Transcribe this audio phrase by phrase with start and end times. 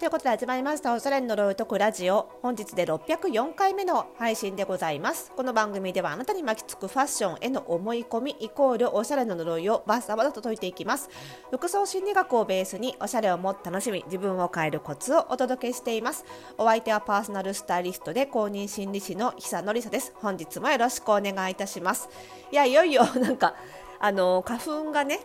[0.00, 2.30] ということで始まりましたおしゃれの呪いを解くラジオ。
[2.40, 5.30] 本日で604回目の配信でございます。
[5.36, 11.10] この番組ではあなたに巻きつくファッションへの思い込みイコールおしゃれの呪いをバッサバサと解いていきます。
[11.50, 16.24] 服装心理学をベースにおしゃれをもっと楽しみ自分を変えるコツをお届けしています。
[16.56, 20.14] お相手はパーソナルスタイリストで公認心理師の久典さです。
[20.14, 22.08] 本日もよろしくお願いいたします。
[22.50, 23.54] いやいよいよ なんか
[23.98, 25.20] あの花粉がね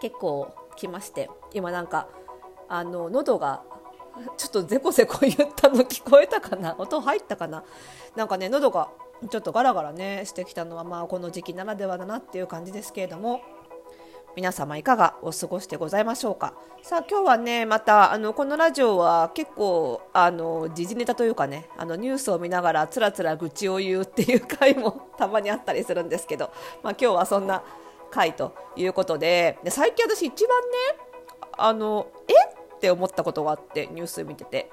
[0.00, 2.08] 結構来まして今なんか
[2.72, 3.64] あの喉が
[4.36, 6.74] ちょっとぜこぜこ言ったの聞こえたかな？
[6.78, 7.64] 音入ったかな？
[8.16, 8.88] なんかね喉が
[9.30, 13.40] ちょっとガラガラねしてきたのはまあこの時期ならではだなっていう感じですけれども。
[14.36, 16.54] 皆様いかがお過ごしてございましょうか？
[16.82, 26.52] さあ今日はねまたあのこのラジオは結構あの時事ネタというかねあのニュースを見ながらつらつら愚痴を言うっていう回もたまにあったりするんですけど、
[26.84, 27.64] まあ、今日はそんな
[28.12, 29.58] 回ということで。
[29.64, 30.76] で最近私一番ね
[31.58, 32.32] あのえ？
[32.80, 34.70] って思ったことがあってニュース見てて。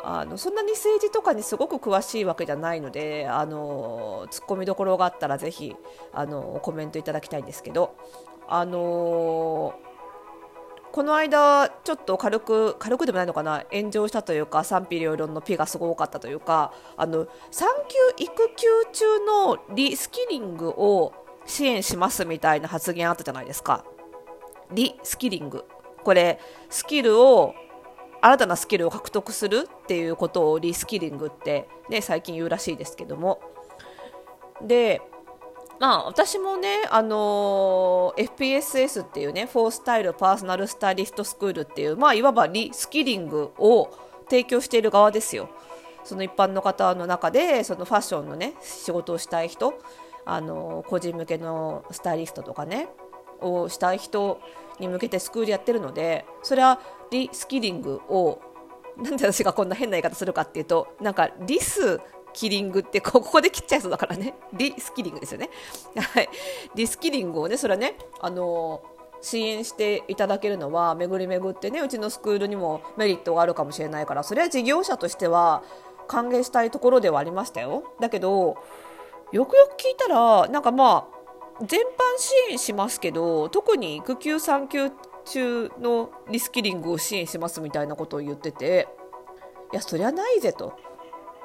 [0.00, 5.74] あのそんなに政治とかにすごく詳しいわけじゃないのであのツッコミどころがあったらぜひ
[6.12, 7.96] あのコメントいただきたいんですけど。
[8.50, 9.74] あの
[10.90, 17.68] この間、ちょっと軽く軽くでもないのかな炎上したというか賛否両論のピがすごかったというかあの産
[18.16, 21.12] 休育休中のリスキリングを
[21.44, 23.84] 支援しますみたいな発言あったじゃないですか。
[24.72, 25.64] リスキリング。
[26.02, 26.38] これ
[26.70, 27.54] スキルを
[28.20, 33.40] 新たなスキルを獲得するっていうことをリスキリングって、ね、最近言うらしいですけども
[34.60, 35.00] で
[35.80, 43.90] まあ私もね、あのー、FPSS っていうね、フォースタイルパーソナルスタイリストスクールっていう、まあいわばリスキリングを
[44.28, 45.48] 提供している側ですよ。
[46.04, 49.74] その一般の方の中で、そのファッションのね、仕事をしたい人、
[50.24, 52.88] あのー、個人向けのスタイリストとかね、
[53.40, 54.40] をしたい人
[54.78, 56.80] に向けてスクールやってるのでそれは
[57.10, 58.40] リスキリングを
[58.96, 62.00] なんで私がこんな変な言い方するかっていうとなんかリス
[62.32, 64.34] キリングってここで切っちゃいそうだからね。
[64.52, 65.50] リスキリングですよね。
[65.96, 66.28] はい。
[66.74, 68.82] リスキリングをねそれはねあの
[69.20, 75.62] 支援していただけるのは巡り巡ってねうちのスクールにもメリットがあるかもしれないからそれは事業者としては
[76.06, 77.84] 歓迎したいところではありましたよ。
[78.00, 78.56] だけど
[79.32, 81.17] よくよく聞いたらなんかまあ
[81.66, 81.86] 全般
[82.18, 84.90] 支援しますけど特に育休産休
[85.24, 88.88] 中のリスキリングを支援しますみたいなことを言ってて
[89.72, 90.78] いやそりゃないぜと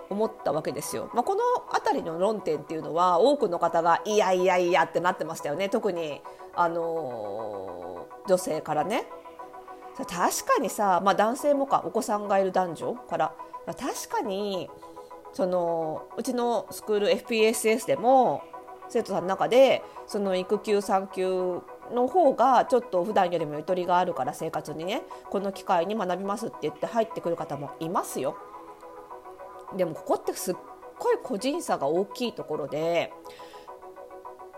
[0.09, 1.41] 思ったわけですよ、まあ、この
[1.71, 5.69] 辺りの論点っていうのは多くの方がいやいやいやってなってましたよね。
[5.69, 6.21] 特に
[6.55, 9.05] あのー、女性からね。
[9.97, 13.35] 確かにさ、まあ、男性もかお子さんがいる男女から。
[13.65, 14.69] 確かに
[15.33, 18.43] そのうちのスクール FPSS でも
[18.93, 21.61] 生徒さんの中でその育休産休
[21.91, 28.37] の方がちょっと普段よりもゆとりがあるから生活にねこの機会に学びますって言って入ってくる方もいますよ。
[29.75, 30.55] でもここってすっ
[30.99, 33.11] ごい個人差が大きいところで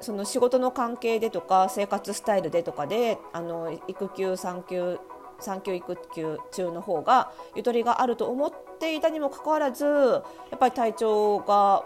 [0.01, 4.99] その仕事の関係でとか生活スタイルでとかであの育休産休
[5.39, 10.21] 産休育休中の方がゆとりがあると思っていたにもかかわらずや
[10.55, 11.85] っぱり体調が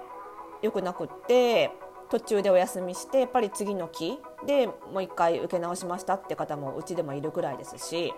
[0.64, 1.72] 良くなくって
[2.10, 8.14] 途中でお休みしてやっぱり次の期でもう一回受け直しましたって方もうちでもいるぐらいですし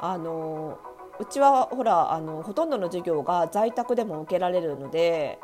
[0.00, 0.78] あの
[1.18, 5.38] うちはほらあのほとんどの授業が在宅でも受けられるので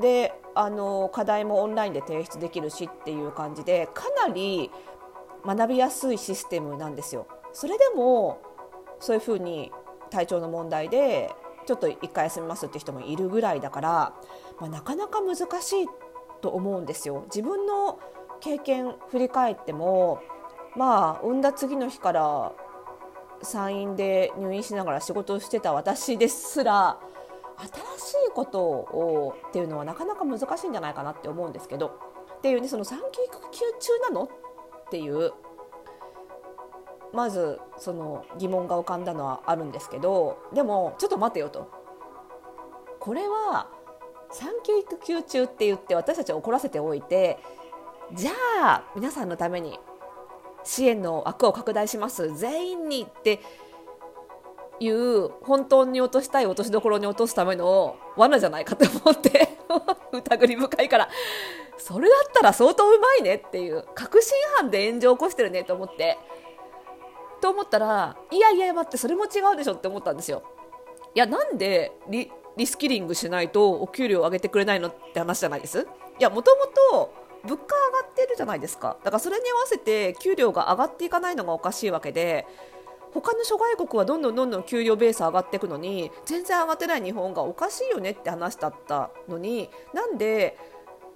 [0.00, 4.70] であの課題もオンラインで提出できるしっていう感じでかなり
[5.44, 7.26] 学びやすいシステムなんですよ。
[7.52, 8.38] それでも
[9.00, 9.72] そういうふうに
[10.10, 11.30] 体調の問題で
[11.66, 14.14] ちょっと一回休みますって人もいるぐらいだから、
[14.60, 15.86] まあ、なかなか難しいっ
[16.46, 17.24] と思うんですよ。
[17.24, 17.98] 自分の
[18.38, 20.20] 経験振り返っても
[20.76, 22.52] まあ産んだ次の日から
[23.42, 27.00] 産院で入院しながら仕事をしてた私ですら
[27.58, 27.68] 新
[27.98, 31.88] しいことをっていうのはなかなか難しいんじゃないかなって思うんですけど
[32.38, 34.24] っていうねその産休育休中なの？
[34.26, 34.28] っ
[34.90, 35.32] ていう
[37.12, 41.68] まずその疑問が浮かんだのはあるんですけどでもちょっと待てよと
[43.00, 43.70] これは
[44.30, 47.38] 産休育休中って言って私たちを怒らせておいて
[48.14, 48.32] じゃ
[48.62, 49.78] あ皆さんのために
[50.64, 52.36] 支援の枠を拡大します。
[52.36, 53.40] 全員にって
[54.80, 59.48] いう本当に落としたい落としどころに落とすための罠じゃないかと思って
[60.12, 61.08] 疑り深いから。
[61.78, 66.18] それだったら相当うまいねっていう確信犯で炎上を起こしてるねと思って。
[67.40, 70.42] と思ったらいやいや待ってそれも違うでしょって思ったんですよ。
[71.14, 71.92] いやなんで
[72.56, 75.80] リスキリングしないとお給料を上げてくれないのって話じゃないです？
[76.18, 76.66] いやもとも
[76.98, 77.14] と
[77.44, 78.96] 物価上がってるじゃないですか。
[79.04, 82.46] だからそれに合わせて給料が上がっていかないのがおかしいわけで
[83.12, 90.58] 他の諸外国はどんどんどんどん給与ベース上がっていくのに全然上がってない日本がおかしいよねって話だったのになんで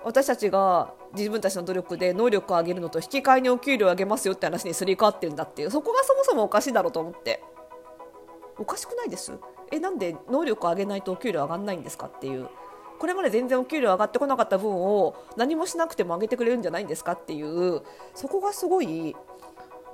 [0.04, 7.42] 私たちが自分たちの努力で能力を上げるのと引き換えにお給料を上げますよって話にすり替わってるんだっていうそこがそもそもおかしいだろうと思って。
[8.58, 9.32] おかしくないです？
[9.70, 12.49] えなんで能力を上げないとお給料上がんないんですかっていう。
[12.99, 17.82] これまで全然お給料上がってこなかった分を何もしなくても上げてくれるんじゃないんですかっていう。
[18.14, 19.17] そこがすごい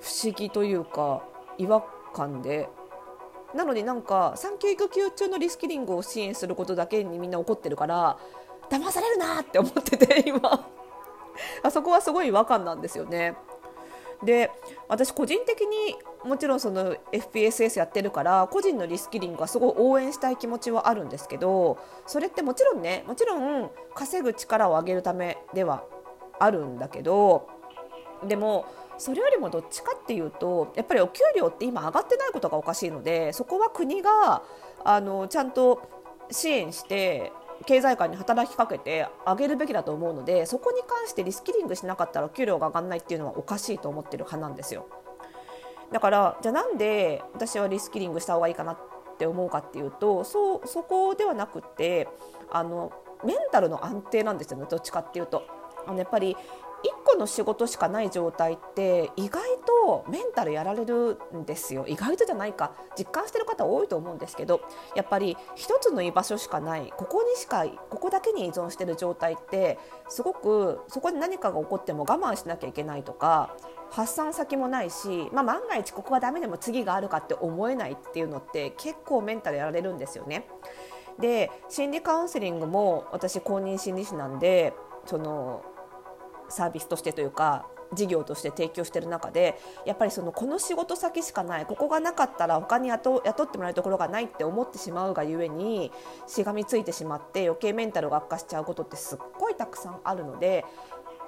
[0.00, 1.22] 不思議というか
[1.58, 1.82] 違和
[2.12, 2.68] 感で。
[3.54, 8.18] なのになんか産休育休中のリスキリングを支援することだけにみんな怒ってるから
[8.68, 10.68] 騙されるなって思ってて今。
[11.62, 13.36] あそこはすごい違和感なんですよね。
[14.24, 14.50] で
[14.88, 25.84] 私個人的にもちろんその FPSS やってるから個人のリスキリングはすごい応援したい気持ちはあるんですけどそれってもちろんねもちろん稼ぐ力を上げるためでは
[26.38, 27.48] あるんだけど
[28.26, 28.66] でも
[28.98, 34.42] それよりもどっちかっていうとやっぱりお給料って今上がってないことがおかしいのでそこは国が
[34.84, 35.82] あのちゃんと
[36.30, 37.32] 支援して
[37.66, 44.86] 経済界に働きかけてあげるべきだと思うのでそこに関してリスキリングしなかったら給料が上がらないっていうのはおかしいと思ってる派なんですよ
[45.92, 48.78] だからじゃあなんで私はリスキリングした方がいいかなっ
[49.18, 52.08] て思うかっていうとそうそこではなくて
[52.50, 52.92] あの
[53.24, 55.42] メンタルの安定なんですよねどっちかっていうと。
[55.86, 56.36] あのやっぱり
[56.84, 64.60] 1個の仕事しかない状態って意外とメンタルやられるんですよ意外とじゃないか実感してる方多いと思うんですけど
[64.94, 69.78] やっぱり一つの居場所しかないここにしかここだけに依存してる状態って
[70.08, 73.54] すごくそこで何かが起こっても我慢しなきゃいけないとか
[73.90, 80.46] 発散先もないし、まあ、万が一ここがダメでも次があるかって思えないっていうのって結構メンタルやられるんですよね。
[81.18, 84.74] で心理カウンセリングも私公認心理師なんで
[85.06, 85.64] その
[86.48, 95.92] サービスとしてというか事業として提供している中でやっぱりそのこの仕事先しかないここがなかったら他に雇雇ってもらえるところがないって思ってしまうがゆえに
[96.26, 100.64] しがみついてしまって余計メンタルが悪化しちゃうことってすっごいたくさんあるので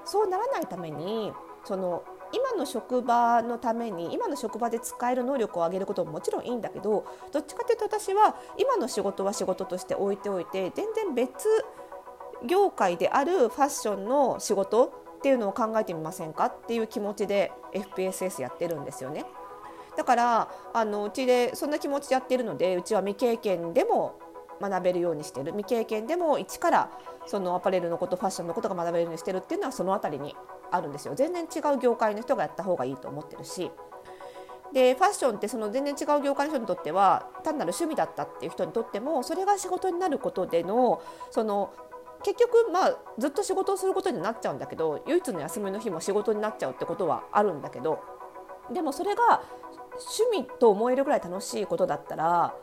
[0.04, 1.32] そうならないために
[1.64, 11.48] その今の職場のために今の職場で使える能力を上げることももちろんいいんだけどどっちかというと私は今の仕事は仕事として置いておいて全然別
[12.46, 19.24] 業界であるファッションの仕事っていうのを考えてみませんかっていう気持ちで FPSS やってるんですよね。
[19.96, 24.20] だからあのうちでそんな気持ちでやってるのでうちは未経験でも
[24.60, 25.52] 学べるようにしてる。
[25.52, 26.90] 未経験でも一から
[27.26, 30.36] そのアパレルのことファッションのことが学べるようにしてるっていうのはその辺りに
[30.70, 31.14] あるんですよ。
[31.16, 33.70] 全然違う業界の人がやった方がいいと思ってるし。
[34.72, 41.00] でファッションってその全然違う業界の人にとっては単なる趣味だったっていう人にとってもそれが仕事になることでの
[41.30, 41.72] その
[42.22, 48.00] 結局まあずっと仕事をすることになっちゃうんだけど唯一の休みの日も仕事になっちゃうってことはあるんだけど
[48.72, 49.42] でもそれが
[50.32, 52.54] 趣味と思えるぐらい楽しいことだったら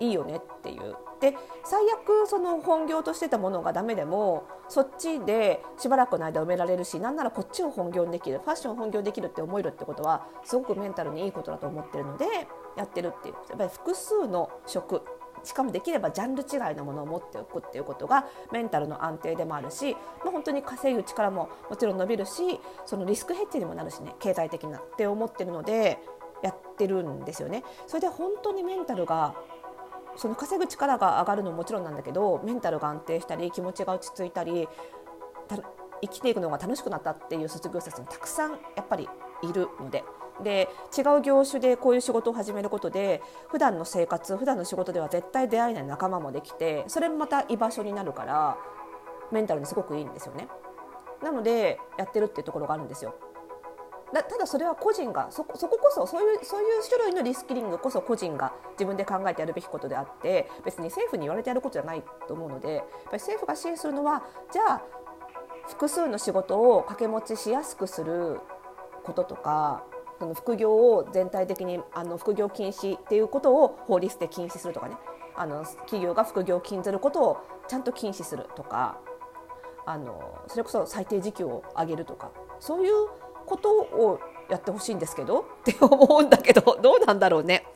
[0.00, 0.96] いいよねっていう。
[1.20, 1.34] で
[1.64, 12.26] 最悪その本業としてたものがダメでもそっちでしばらくの間埋められるしなんならこっちを本業にできるファッション本業できるって思えるってことはすごくメンタルにいいことだと思ってるので
[12.76, 15.02] やってるっていうやっぱり複数の職
[15.44, 25.98] しかもできればジャンル違いのものを持っておくっていうことがメンタルの安定でもあるし、まあ、本当に稼ぐ力ももちろん伸びるしそのリスクヘッジにもなるしね経済的なって思ってるので
[26.42, 27.62] やってるんですよね。
[27.86, 29.34] それで本当にメンタルが
[30.16, 34.68] その稼ぐ力が上がるのももちろんなんだけどメンタルが安定したり気持ちが落ち着いたり
[36.02, 39.08] 生きていくのが楽しくなったっていう卒業生にたくさんやっぱり
[39.42, 40.04] いるので。
[40.42, 48.58] で違う業種でこういう仕事を始めることで普段の生活普段の仕事では絶対出会えない仲間もできてそれもまた居場所になるから
[49.30, 50.48] メンタルにすごくいいんですよね。
[51.22, 53.14] なのでやってるっていうところがあるんですよ。
[54.12, 64.22] だただそれは個人がそそここそそういうそういう種類のリスキリングこそ個人が自分で考えてやるべきことであって別に政府に言われてやることじゃないと思うのでやっぱり政府が支援するのは
[64.52, 64.82] じゃあ
[65.66, 68.40] 複数の仕事を掛け持ちしやすくする
[69.02, 69.82] こととか
[70.24, 74.96] その副業を全体的にあの副業禁止っていうことを法律で禁止するとかね。
[75.36, 77.36] あの企業が副業を禁ずることを
[77.68, 78.98] ちゃんと禁止するとか。
[79.86, 82.30] あのそれこそ最低時給を上げるとか。
[82.58, 82.92] そういう
[83.44, 85.40] ことをやってほしいんですけど。
[85.40, 86.78] って思うんだけど。
[86.80, 87.66] どうなんだろうね。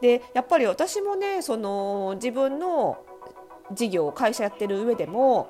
[0.00, 2.98] でやっぱり私もねその自分の
[3.72, 5.48] 事業会社やってる上でも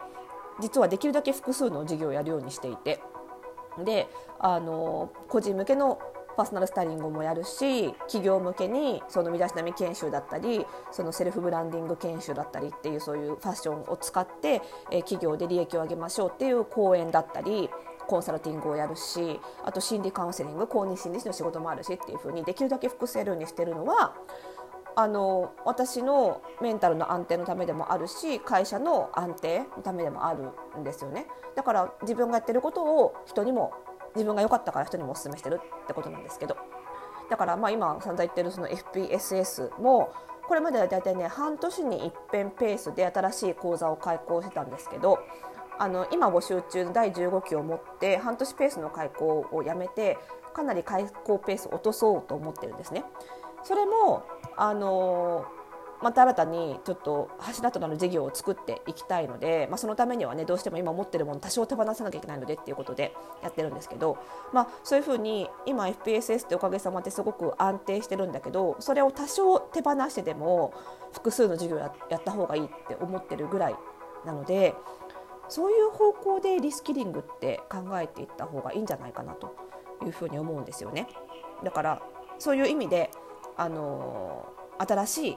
[0.60, 3.02] 実はできるだけ複数の事業をやるようにしていて。
[3.84, 4.08] で
[4.38, 5.98] あの個人向けの
[6.36, 17.68] パーソナルスタイリングもやるし企業向けにその身だしなみ研修だったりそのセルフブランディング研修だったりっていうそういうファッションを使って、え企業で利益を上げましょうっていう講演だったり
[18.06, 24.14] コンサルティングをやるしあと心理カウンセリング公認心理師の仕事もあるしっていうふうにできるだけ複数やるようにしてるのは
[24.94, 31.26] あの私のメンタルの安定のためでもあるし会社の安定のためでもあるんですよね。
[31.54, 33.72] だから自分がやってることを人にも
[34.14, 36.56] 自分が良かったから人にもお勧めしてるってことなんですけど
[37.30, 40.12] だからまあ今散々言ってるその FPSS も
[40.46, 45.18] これまでは大体ね半年に一遍ペースで新しい講座を開講してたんですけど
[45.78, 50.18] あの今募集中の第15期をもって半年ペースの開講をやめて
[50.52, 53.04] かなり開講ペースを落とそうと思ってるんですね。
[53.64, 54.24] それも
[54.56, 55.46] あの
[56.02, 64.18] また新たにちょっと柱となる事業を作っていきたいので、まあ、そのためにはねどうしても今持ってるもの多少手放さなきゃいけないのでっていうことでやってるんですけど、
[64.52, 70.74] まあ、そういうふうに今 FPSS っておかげさまですごく安定してるんだけどそれを多少手放してでも
[71.12, 73.76] 複数の授業ややった方がいいって思ってるぐらい
[74.24, 74.74] なので
[75.48, 79.54] そういう方向でリスキリングって考えていった方がいいんじゃないかなと
[80.04, 81.08] いうふうに思うんですよね。
[81.62, 82.02] だから
[82.38, 83.10] そういう意味で
[83.56, 84.46] あの
[84.78, 85.36] 新しい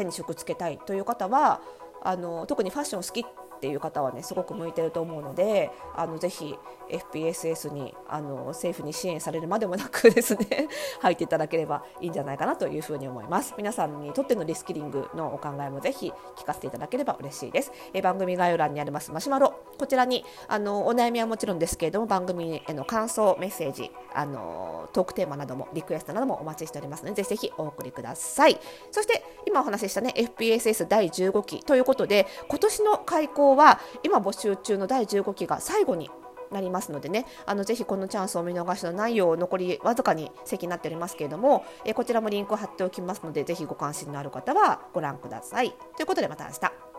[0.00, 1.60] 手に職つけたいという方は
[2.02, 3.24] あの特にファッション好きっ
[3.60, 6.56] ていう方はねすごく向いてると思うのであのぜひ
[6.90, 10.68] FPSS にあの政府に支援されるまでもなくですね
[11.00, 13.54] 入っていただければいいんじゃないかなというふうに思います。
[13.56, 17.72] 皆さんにとってのリスキリングのお考えもぜひ聞かせていただければ嬉しいです。
[17.92, 19.54] え番組概要欄にありますマシュマロ。
[19.78, 28.58] こちらにあのお悩みはもちろんですけれども番組への感想メッセージあのトークテーマなどもリクエストなどもお待ちしておりますのでぜひぜひお送りください。
[28.90, 36.10] そして今お話ししたね FPSS 第15期ということで今年の開講は今募集中の第15期が最後に
[36.50, 37.26] なりますのでね。
[37.46, 45.72] あのぜひこのチャンスを見逃しのないよう残りわずかに席になっておりますけれども、えこちらもリンクを貼っておきますのでぜひご関心のある方はご覧ください。
[45.96, 46.89] ということでまた明日。